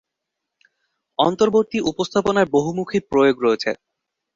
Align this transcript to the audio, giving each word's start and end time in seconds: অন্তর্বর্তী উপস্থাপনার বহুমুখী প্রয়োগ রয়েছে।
অন্তর্বর্তী 1.19 1.77
উপস্থাপনার 1.91 2.45
বহুমুখী 2.51 2.99
প্রয়োগ 3.09 3.35
রয়েছে। 3.41 3.71